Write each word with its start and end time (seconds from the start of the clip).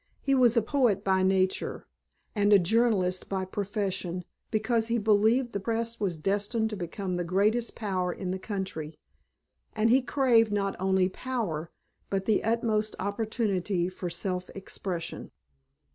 He 0.19 0.33
was 0.33 0.57
a 0.57 0.63
poet 0.63 1.03
by 1.03 1.21
nature, 1.21 1.85
and 2.35 2.51
a 2.51 2.57
journalist 2.57 3.29
by 3.29 3.45
profession 3.45 4.25
because 4.49 4.87
he 4.87 4.97
believed 4.97 5.51
the 5.53 5.59
press 5.59 5.99
was 5.99 6.17
destined 6.17 6.71
to 6.71 6.75
become 6.75 7.13
the 7.13 7.23
greatest 7.23 7.75
power 7.75 8.11
in 8.11 8.31
the 8.31 8.39
country, 8.39 8.97
and 9.75 9.91
he 9.91 10.01
craved 10.01 10.51
not 10.51 10.75
only 10.79 11.07
power 11.07 11.69
but 12.09 12.25
the 12.25 12.43
utmost 12.43 12.95
opportunity 12.97 13.89
for 13.89 14.09
self 14.09 14.49
expression. 14.55 15.29